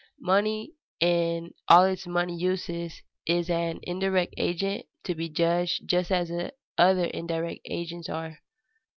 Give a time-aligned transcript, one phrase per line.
[0.25, 0.69] _Money
[0.99, 6.31] in all its money uses is an indirect agent, to be judged just as
[6.75, 8.39] other indirect agents are.